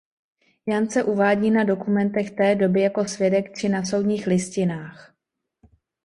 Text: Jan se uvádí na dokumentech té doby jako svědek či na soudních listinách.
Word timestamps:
Jan 0.65 0.89
se 0.89 1.03
uvádí 1.03 1.51
na 1.51 1.63
dokumentech 1.63 2.31
té 2.31 2.55
doby 2.55 2.81
jako 2.81 3.05
svědek 3.05 3.55
či 3.57 3.69
na 3.69 3.85
soudních 3.85 4.27
listinách. 4.27 5.13